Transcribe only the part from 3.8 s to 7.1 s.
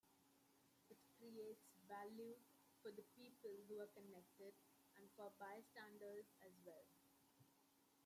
connected, and for bystanders as well.